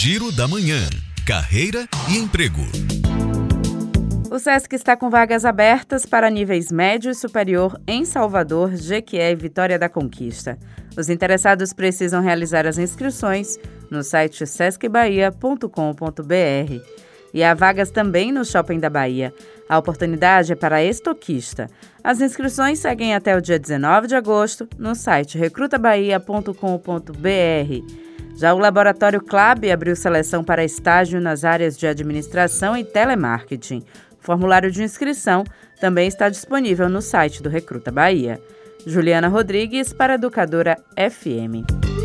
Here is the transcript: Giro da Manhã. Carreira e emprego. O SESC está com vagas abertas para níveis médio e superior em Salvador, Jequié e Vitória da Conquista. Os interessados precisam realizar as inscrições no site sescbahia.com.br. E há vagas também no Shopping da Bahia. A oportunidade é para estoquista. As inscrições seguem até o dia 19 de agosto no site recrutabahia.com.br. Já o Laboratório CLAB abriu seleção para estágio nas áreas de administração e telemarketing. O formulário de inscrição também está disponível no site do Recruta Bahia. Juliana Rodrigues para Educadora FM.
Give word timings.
Giro 0.00 0.30
da 0.30 0.46
Manhã. 0.46 0.78
Carreira 1.26 1.88
e 2.08 2.18
emprego. 2.18 2.62
O 4.30 4.38
SESC 4.38 4.76
está 4.76 4.96
com 4.96 5.10
vagas 5.10 5.44
abertas 5.44 6.06
para 6.06 6.30
níveis 6.30 6.70
médio 6.70 7.10
e 7.10 7.14
superior 7.16 7.76
em 7.84 8.04
Salvador, 8.04 8.76
Jequié 8.76 9.32
e 9.32 9.34
Vitória 9.34 9.76
da 9.76 9.88
Conquista. 9.88 10.56
Os 10.96 11.08
interessados 11.08 11.72
precisam 11.72 12.22
realizar 12.22 12.64
as 12.64 12.78
inscrições 12.78 13.58
no 13.90 14.04
site 14.04 14.46
sescbahia.com.br. 14.46 15.66
E 17.34 17.42
há 17.42 17.52
vagas 17.52 17.90
também 17.90 18.30
no 18.30 18.44
Shopping 18.44 18.78
da 18.78 18.88
Bahia. 18.88 19.34
A 19.68 19.78
oportunidade 19.78 20.52
é 20.52 20.54
para 20.54 20.80
estoquista. 20.80 21.68
As 22.04 22.20
inscrições 22.20 22.78
seguem 22.78 23.16
até 23.16 23.36
o 23.36 23.40
dia 23.40 23.58
19 23.58 24.06
de 24.06 24.14
agosto 24.14 24.68
no 24.78 24.94
site 24.94 25.36
recrutabahia.com.br. 25.36 28.07
Já 28.38 28.54
o 28.54 28.58
Laboratório 28.58 29.20
CLAB 29.20 29.68
abriu 29.72 29.96
seleção 29.96 30.44
para 30.44 30.64
estágio 30.64 31.20
nas 31.20 31.44
áreas 31.44 31.76
de 31.76 31.88
administração 31.88 32.76
e 32.76 32.84
telemarketing. 32.84 33.82
O 34.12 34.24
formulário 34.24 34.70
de 34.70 34.80
inscrição 34.80 35.42
também 35.80 36.06
está 36.06 36.28
disponível 36.28 36.88
no 36.88 37.02
site 37.02 37.42
do 37.42 37.48
Recruta 37.48 37.90
Bahia. 37.90 38.40
Juliana 38.86 39.26
Rodrigues 39.26 39.92
para 39.92 40.14
Educadora 40.14 40.78
FM. 40.96 41.97